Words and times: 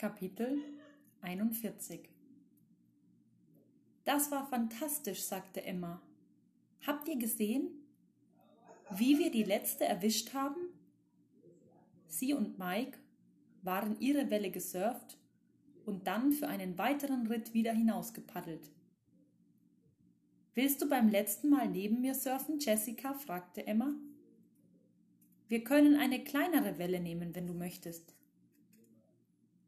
Kapitel 0.00 0.56
41 1.20 2.08
Das 4.02 4.30
war 4.30 4.48
fantastisch, 4.48 5.20
sagte 5.20 5.62
Emma. 5.62 6.00
Habt 6.86 7.06
ihr 7.06 7.18
gesehen, 7.18 7.68
wie 8.92 9.18
wir 9.18 9.30
die 9.30 9.42
letzte 9.42 9.84
erwischt 9.84 10.32
haben? 10.32 10.56
Sie 12.06 12.32
und 12.32 12.58
Mike 12.58 12.98
waren 13.60 14.00
ihre 14.00 14.30
Welle 14.30 14.50
gesurft 14.50 15.18
und 15.84 16.06
dann 16.06 16.32
für 16.32 16.48
einen 16.48 16.78
weiteren 16.78 17.26
Ritt 17.26 17.52
wieder 17.52 17.74
hinausgepaddelt. 17.74 18.70
Willst 20.54 20.80
du 20.80 20.88
beim 20.88 21.10
letzten 21.10 21.50
Mal 21.50 21.68
neben 21.68 22.00
mir 22.00 22.14
surfen, 22.14 22.58
Jessica? 22.58 23.12
fragte 23.12 23.66
Emma. 23.66 23.92
Wir 25.48 25.62
können 25.62 25.96
eine 25.96 26.24
kleinere 26.24 26.78
Welle 26.78 27.00
nehmen, 27.00 27.34
wenn 27.34 27.46
du 27.46 27.52
möchtest. 27.52 28.14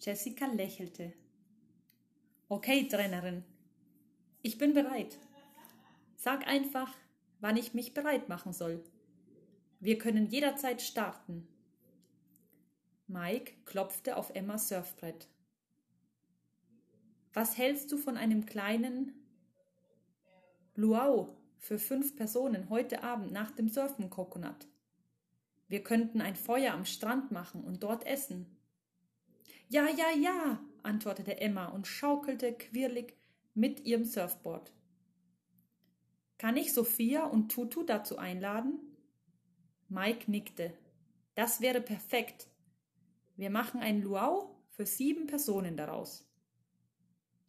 Jessica 0.00 0.46
lächelte. 0.46 1.12
Okay, 2.48 2.88
Trainerin, 2.88 3.44
ich 4.40 4.56
bin 4.56 4.72
bereit. 4.72 5.18
Sag 6.16 6.46
einfach, 6.46 6.96
wann 7.40 7.58
ich 7.58 7.74
mich 7.74 7.92
bereit 7.92 8.30
machen 8.30 8.54
soll. 8.54 8.82
Wir 9.78 9.98
können 9.98 10.26
jederzeit 10.26 10.80
starten. 10.80 11.46
Mike 13.08 13.52
klopfte 13.66 14.16
auf 14.16 14.30
Emmas 14.30 14.68
Surfbrett. 14.68 15.28
Was 17.34 17.58
hältst 17.58 17.92
du 17.92 17.98
von 17.98 18.16
einem 18.16 18.46
kleinen 18.46 19.12
Luau 20.76 21.36
für 21.58 21.78
fünf 21.78 22.16
Personen 22.16 22.70
heute 22.70 23.02
Abend 23.02 23.32
nach 23.32 23.50
dem 23.50 23.68
Surfen, 23.68 24.08
Coconut? 24.08 24.66
Wir 25.68 25.82
könnten 25.82 26.22
ein 26.22 26.36
Feuer 26.36 26.72
am 26.72 26.86
Strand 26.86 27.32
machen 27.32 27.62
und 27.62 27.82
dort 27.82 28.06
essen. 28.06 28.56
Ja, 29.72 29.88
ja, 29.88 30.10
ja, 30.10 30.60
antwortete 30.82 31.40
Emma 31.40 31.66
und 31.66 31.86
schaukelte 31.86 32.52
quirlig 32.52 33.14
mit 33.54 33.86
ihrem 33.86 34.04
Surfboard. 34.04 34.72
Kann 36.38 36.56
ich 36.56 36.72
Sophia 36.72 37.24
und 37.24 37.52
Tutu 37.52 37.84
dazu 37.84 38.18
einladen? 38.18 38.80
Mike 39.88 40.28
nickte. 40.28 40.76
Das 41.36 41.60
wäre 41.60 41.80
perfekt. 41.80 42.48
Wir 43.36 43.48
machen 43.48 43.80
ein 43.80 44.02
Luau 44.02 44.60
für 44.70 44.86
sieben 44.86 45.28
Personen 45.28 45.76
daraus. 45.76 46.28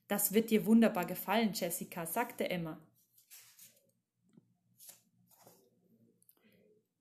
Das 0.08 0.32
wird 0.32 0.52
dir 0.52 0.68
wunderbar 0.68 1.06
gefallen, 1.06 1.54
Jessica, 1.56 2.06
sagte 2.06 2.52
Emma. 2.52 2.80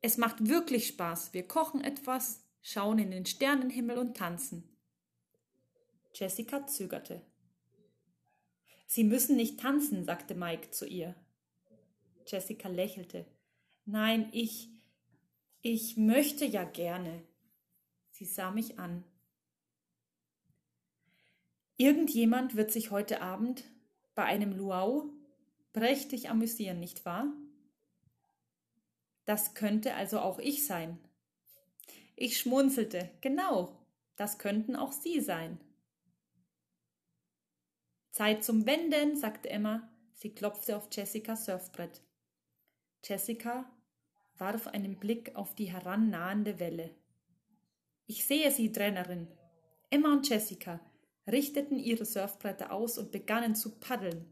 Es 0.00 0.16
macht 0.16 0.48
wirklich 0.48 0.86
Spaß. 0.86 1.34
Wir 1.34 1.46
kochen 1.46 1.84
etwas, 1.84 2.42
schauen 2.62 2.98
in 2.98 3.10
den 3.10 3.26
Sternenhimmel 3.26 3.98
und 3.98 4.16
tanzen. 4.16 4.69
Jessica 6.20 6.66
zögerte. 6.66 7.22
Sie 8.86 9.04
müssen 9.04 9.36
nicht 9.36 9.58
tanzen, 9.58 10.04
sagte 10.04 10.34
Mike 10.34 10.70
zu 10.70 10.86
ihr. 10.86 11.14
Jessica 12.26 12.68
lächelte. 12.68 13.24
Nein, 13.86 14.28
ich, 14.32 14.68
ich 15.62 15.96
möchte 15.96 16.44
ja 16.44 16.64
gerne. 16.64 17.22
Sie 18.10 18.26
sah 18.26 18.50
mich 18.50 18.78
an. 18.78 19.02
Irgendjemand 21.78 22.54
wird 22.54 22.70
sich 22.70 22.90
heute 22.90 23.22
Abend 23.22 23.64
bei 24.14 24.24
einem 24.24 24.52
Luau 24.52 25.06
prächtig 25.72 26.28
amüsieren, 26.28 26.80
nicht 26.80 27.06
wahr? 27.06 27.32
Das 29.24 29.54
könnte 29.54 29.94
also 29.94 30.20
auch 30.20 30.38
ich 30.38 30.66
sein. 30.66 30.98
Ich 32.14 32.36
schmunzelte. 32.36 33.08
Genau, 33.22 33.74
das 34.16 34.38
könnten 34.38 34.76
auch 34.76 34.92
Sie 34.92 35.22
sein. 35.22 35.58
Zeit 38.20 38.44
zum 38.44 38.66
Wenden, 38.66 39.16
sagte 39.16 39.48
Emma. 39.48 39.88
Sie 40.12 40.28
klopfte 40.28 40.76
auf 40.76 40.88
Jessicas 40.92 41.46
Surfbrett. 41.46 42.02
Jessica 43.02 43.64
warf 44.36 44.66
einen 44.66 44.98
Blick 44.98 45.34
auf 45.36 45.54
die 45.54 45.72
herannahende 45.72 46.60
Welle. 46.60 46.94
Ich 48.06 48.26
sehe 48.26 48.50
Sie, 48.50 48.72
Trainerin. 48.72 49.26
Emma 49.88 50.12
und 50.12 50.28
Jessica 50.28 50.80
richteten 51.26 51.78
ihre 51.78 52.04
Surfbretter 52.04 52.72
aus 52.72 52.98
und 52.98 53.10
begannen 53.10 53.54
zu 53.54 53.78
paddeln. 53.78 54.26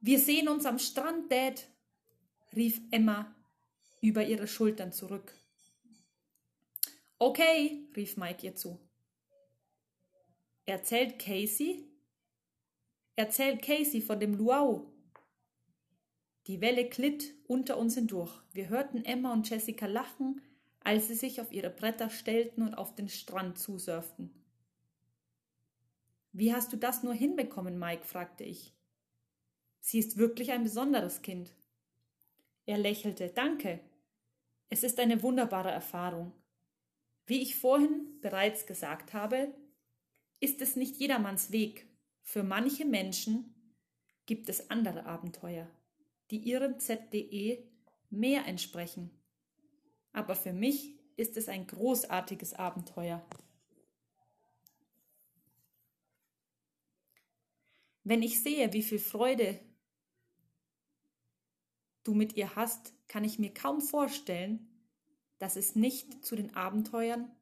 Wir 0.00 0.18
sehen 0.18 0.48
uns 0.48 0.64
am 0.64 0.78
Strand, 0.78 1.30
Dad, 1.30 1.68
rief 2.56 2.80
Emma 2.90 3.36
über 4.00 4.24
ihre 4.24 4.46
Schultern 4.46 4.94
zurück. 4.94 5.34
Okay, 7.18 7.86
rief 7.94 8.16
Mike 8.16 8.46
ihr 8.46 8.56
zu. 8.56 8.80
Erzählt 10.64 11.18
Casey? 11.18 11.84
Erzählt 13.18 13.62
Casey 13.62 14.00
von 14.00 14.20
dem 14.20 14.34
Luau. 14.34 14.86
Die 16.46 16.60
Welle 16.60 16.88
glitt 16.88 17.34
unter 17.48 17.76
uns 17.76 17.96
hindurch. 17.96 18.30
Wir 18.52 18.68
hörten 18.68 19.04
Emma 19.04 19.32
und 19.32 19.50
Jessica 19.50 19.86
lachen, 19.86 20.40
als 20.78 21.08
sie 21.08 21.16
sich 21.16 21.40
auf 21.40 21.50
ihre 21.50 21.70
Bretter 21.70 22.10
stellten 22.10 22.62
und 22.62 22.74
auf 22.74 22.94
den 22.94 23.08
Strand 23.08 23.58
zusurften. 23.58 24.30
Wie 26.30 26.54
hast 26.54 26.72
du 26.72 26.76
das 26.76 27.02
nur 27.02 27.12
hinbekommen, 27.12 27.76
Mike? 27.76 28.04
fragte 28.04 28.44
ich. 28.44 28.72
Sie 29.80 29.98
ist 29.98 30.16
wirklich 30.16 30.52
ein 30.52 30.62
besonderes 30.62 31.20
Kind. 31.20 31.56
Er 32.66 32.78
lächelte. 32.78 33.30
Danke. 33.30 33.80
Es 34.68 34.84
ist 34.84 35.00
eine 35.00 35.24
wunderbare 35.24 35.72
Erfahrung. 35.72 36.30
Wie 37.26 37.42
ich 37.42 37.56
vorhin 37.56 38.20
bereits 38.20 38.64
gesagt 38.64 39.12
habe, 39.12 39.52
ist 40.38 40.62
es 40.62 40.76
nicht 40.76 40.98
jedermanns 40.98 41.50
Weg. 41.50 41.87
Für 42.30 42.42
manche 42.42 42.84
Menschen 42.84 43.54
gibt 44.26 44.50
es 44.50 44.68
andere 44.68 45.06
Abenteuer, 45.06 45.66
die 46.30 46.36
ihrem 46.36 46.78
ZDE 46.78 47.66
mehr 48.10 48.44
entsprechen. 48.44 49.10
Aber 50.12 50.36
für 50.36 50.52
mich 50.52 50.98
ist 51.16 51.38
es 51.38 51.48
ein 51.48 51.66
großartiges 51.66 52.52
Abenteuer. 52.52 53.26
Wenn 58.04 58.22
ich 58.22 58.42
sehe, 58.42 58.74
wie 58.74 58.82
viel 58.82 58.98
Freude 58.98 59.58
du 62.04 62.12
mit 62.12 62.36
ihr 62.36 62.54
hast, 62.56 62.92
kann 63.08 63.24
ich 63.24 63.38
mir 63.38 63.54
kaum 63.54 63.80
vorstellen, 63.80 64.68
dass 65.38 65.56
es 65.56 65.76
nicht 65.76 66.26
zu 66.26 66.36
den 66.36 66.54
Abenteuern 66.54 67.34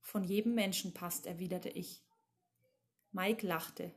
von 0.00 0.24
jedem 0.24 0.54
Menschen 0.54 0.94
passt, 0.94 1.26
erwiderte 1.26 1.68
ich. 1.68 2.02
Mike 3.10 3.46
lachte. 3.46 3.92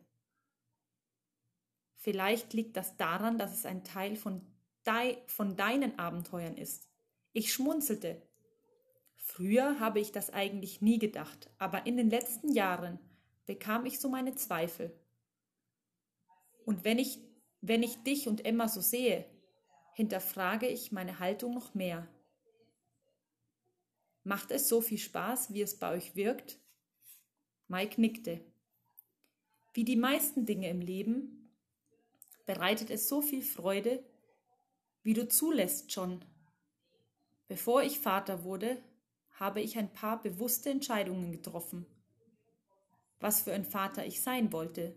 Vielleicht 1.96 2.54
liegt 2.54 2.78
das 2.78 2.98
daran, 2.98 3.38
dass 3.38 3.54
es 3.54 3.66
ein 3.66 3.84
Teil 3.84 4.16
von, 4.16 4.42
dei 4.84 5.18
von 5.28 5.56
deinen 5.56 5.98
Abenteuern 5.98 6.58
ist. 6.58 6.88
Ich 7.34 7.52
schmunzelte. 7.52 8.22
Früher 9.16 9.80
habe 9.80 10.00
ich 10.00 10.12
das 10.12 10.30
eigentlich 10.30 10.82
nie 10.82 11.00
gedacht, 11.00 11.50
aber 11.58 11.86
in 11.86 11.98
den 11.98 12.10
letzten 12.10 12.52
Jahren 12.52 13.00
bekam 13.46 13.86
ich 13.86 14.00
so 14.00 14.08
meine 14.08 14.36
Zweifel. 14.36 14.98
Und 16.66 16.84
wenn 16.84 17.00
ich, 17.00 17.20
wenn 17.62 17.84
ich 17.84 18.04
dich 18.04 18.28
und 18.28 18.46
Emma 18.46 18.68
so 18.68 18.82
sehe, 18.82 19.26
hinterfrage 19.94 20.68
ich 20.68 20.92
meine 20.92 21.20
Haltung 21.20 21.54
noch 21.54 21.74
mehr. 21.74 22.08
Macht 24.24 24.52
es 24.52 24.68
so 24.68 24.82
viel 24.82 24.98
Spaß, 24.98 25.54
wie 25.54 25.62
es 25.62 25.78
bei 25.80 25.92
euch 25.92 26.16
wirkt? 26.16 26.60
Mike 27.68 28.00
nickte. 28.00 28.42
Wie 29.74 29.84
die 29.84 29.96
meisten 29.96 30.46
Dinge 30.46 30.70
im 30.70 30.82
Leben 30.82 31.35
bereitet 32.46 32.90
es 32.90 33.08
so 33.10 33.22
viel 33.22 33.42
Freude, 33.42 34.04
wie 35.04 35.14
du 35.14 35.28
zulässt, 35.28 35.94
John. 35.94 36.24
Bevor 37.48 37.84
ich 37.84 38.00
Vater 38.00 38.44
wurde, 38.44 38.82
habe 39.32 39.62
ich 39.62 39.78
ein 39.78 39.92
paar 39.92 40.22
bewusste 40.22 40.70
Entscheidungen 40.70 41.32
getroffen, 41.32 41.86
was 43.20 43.42
für 43.42 43.54
ein 43.54 43.66
Vater 43.66 44.06
ich 44.06 44.22
sein 44.22 44.52
wollte. 44.52 44.96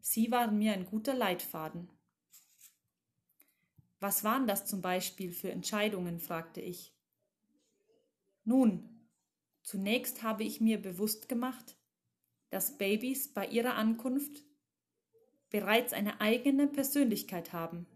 Sie 0.00 0.30
waren 0.30 0.58
mir 0.58 0.72
ein 0.72 0.86
guter 0.86 1.14
Leitfaden. 1.14 1.90
Was 4.00 4.22
waren 4.22 4.46
das 4.46 4.66
zum 4.66 4.82
Beispiel 4.82 5.32
für 5.32 5.50
Entscheidungen? 5.50 6.20
fragte 6.20 6.60
ich. 6.60 6.94
Nun, 8.44 9.08
zunächst 9.62 10.22
habe 10.22 10.44
ich 10.44 10.60
mir 10.60 10.80
bewusst 10.80 11.28
gemacht, 11.28 11.76
dass 12.50 12.76
Babys 12.76 13.32
bei 13.32 13.46
ihrer 13.46 13.74
Ankunft 13.74 14.44
bereits 15.54 15.92
eine 15.92 16.20
eigene 16.20 16.66
Persönlichkeit 16.66 17.52
haben. 17.52 17.86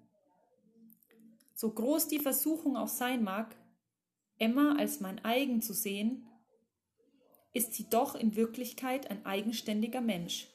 So 1.55 1.75
groß 1.75 2.07
die 2.07 2.21
Versuchung 2.21 2.77
auch 2.77 2.87
sein 2.87 3.25
mag, 3.25 3.57
Emma 4.39 4.77
als 4.79 5.01
mein 5.01 5.25
eigen 5.25 5.61
zu 5.61 5.75
sehen, 5.75 6.25
ist 7.53 7.75
sie 7.75 7.89
doch 7.91 8.15
in 8.15 8.37
Wirklichkeit 8.37 9.11
ein 9.11 9.27
eigenständiger 9.27 10.01
Mensch. 10.01 10.47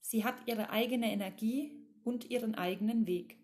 Sie 0.00 0.24
hat 0.24 0.34
ihre 0.46 0.70
eigene 0.70 1.12
Energie 1.12 1.86
und 2.02 2.28
ihren 2.28 2.56
eigenen 2.56 3.06
Weg. 3.06 3.38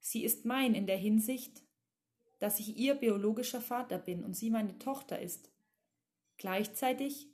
Sie 0.00 0.24
ist 0.24 0.44
mein 0.44 0.74
in 0.74 0.88
der 0.88 0.98
Hinsicht, 0.98 1.62
dass 2.40 2.58
ich 2.58 2.76
ihr 2.76 2.96
biologischer 2.96 3.60
Vater 3.60 3.98
bin 3.98 4.24
und 4.24 4.34
sie 4.34 4.50
meine 4.50 4.76
Tochter 4.80 5.20
ist. 5.20 5.52
Gleichzeitig 6.36 7.28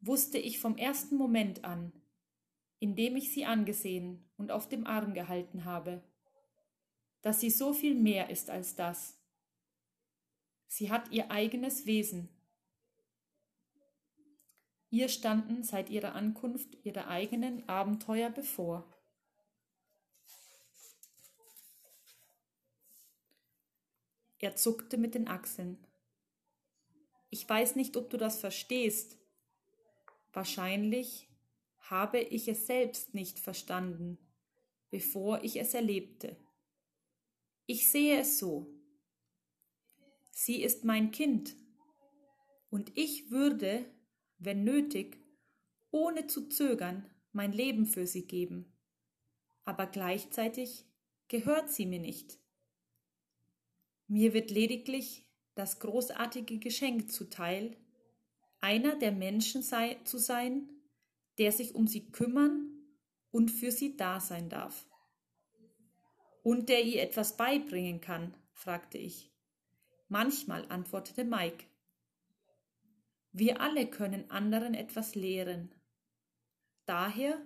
wusste 0.00 0.38
ich 0.38 0.60
vom 0.60 0.76
ersten 0.76 1.16
Moment 1.16 1.64
an, 1.64 1.92
in 2.78 2.94
dem 2.94 3.16
ich 3.16 3.32
sie 3.32 3.44
angesehen 3.44 4.28
und 4.36 4.50
auf 4.50 4.68
dem 4.68 4.86
Arm 4.86 5.14
gehalten 5.14 5.64
habe, 5.64 6.02
dass 7.22 7.40
sie 7.40 7.50
so 7.50 7.72
viel 7.72 7.94
mehr 7.94 8.30
ist 8.30 8.50
als 8.50 8.76
das. 8.76 9.18
Sie 10.66 10.90
hat 10.90 11.10
ihr 11.10 11.30
eigenes 11.30 11.86
Wesen. 11.86 12.28
Ihr 14.90 15.08
standen 15.08 15.62
seit 15.64 15.90
ihrer 15.90 16.14
Ankunft 16.14 16.78
ihre 16.84 17.08
eigenen 17.08 17.68
Abenteuer 17.68 18.30
bevor. 18.30 18.94
Er 24.38 24.54
zuckte 24.54 24.96
mit 24.96 25.14
den 25.14 25.26
Achseln. 25.26 25.84
Ich 27.28 27.46
weiß 27.46 27.76
nicht, 27.76 27.96
ob 27.96 28.08
du 28.08 28.16
das 28.16 28.38
verstehst. 28.38 29.18
Wahrscheinlich 30.38 31.28
habe 31.78 32.20
ich 32.20 32.46
es 32.46 32.68
selbst 32.68 33.12
nicht 33.12 33.40
verstanden, 33.40 34.18
bevor 34.88 35.42
ich 35.42 35.58
es 35.58 35.74
erlebte. 35.74 36.36
Ich 37.66 37.90
sehe 37.90 38.20
es 38.20 38.38
so. 38.38 38.72
Sie 40.30 40.62
ist 40.62 40.84
mein 40.84 41.10
Kind, 41.10 41.56
und 42.70 42.96
ich 42.96 43.32
würde, 43.32 43.84
wenn 44.38 44.62
nötig, 44.62 45.18
ohne 45.90 46.28
zu 46.28 46.48
zögern, 46.48 47.10
mein 47.32 47.50
Leben 47.50 47.84
für 47.84 48.06
sie 48.06 48.28
geben. 48.28 48.72
Aber 49.64 49.86
gleichzeitig 49.86 50.86
gehört 51.26 51.68
sie 51.68 51.84
mir 51.84 51.98
nicht. 51.98 52.38
Mir 54.06 54.34
wird 54.34 54.52
lediglich 54.52 55.26
das 55.56 55.80
großartige 55.80 56.60
Geschenk 56.60 57.10
zuteil, 57.10 57.76
einer 58.60 58.96
der 58.96 59.12
Menschen 59.12 59.62
sei, 59.62 59.98
zu 60.04 60.18
sein, 60.18 60.68
der 61.38 61.52
sich 61.52 61.74
um 61.74 61.86
sie 61.86 62.10
kümmern 62.10 62.68
und 63.30 63.50
für 63.50 63.70
sie 63.70 63.96
da 63.96 64.20
sein 64.20 64.48
darf. 64.48 64.86
Und 66.42 66.68
der 66.68 66.84
ihr 66.84 67.02
etwas 67.02 67.36
beibringen 67.36 68.00
kann, 68.00 68.34
fragte 68.52 68.98
ich. 68.98 69.30
Manchmal 70.08 70.66
antwortete 70.68 71.24
Mike. 71.24 71.66
Wir 73.32 73.60
alle 73.60 73.86
können 73.86 74.30
anderen 74.30 74.74
etwas 74.74 75.14
lehren. 75.14 75.74
Daher 76.86 77.40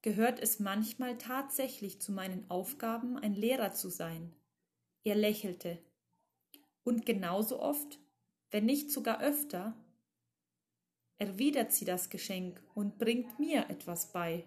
gehört 0.00 0.40
es 0.40 0.58
manchmal 0.58 1.18
tatsächlich 1.18 2.00
zu 2.00 2.12
meinen 2.12 2.50
Aufgaben, 2.50 3.18
ein 3.18 3.34
Lehrer 3.34 3.72
zu 3.72 3.90
sein. 3.90 4.34
Er 5.04 5.14
lächelte. 5.14 5.78
Und 6.82 7.04
genauso 7.04 7.60
oft, 7.60 8.00
wenn 8.50 8.64
nicht 8.64 8.90
sogar 8.90 9.20
öfter, 9.20 9.76
erwidert 11.18 11.72
sie 11.72 11.84
das 11.84 12.10
Geschenk 12.10 12.60
und 12.74 12.98
bringt 12.98 13.38
mir 13.38 13.70
etwas 13.70 14.12
bei. 14.12 14.44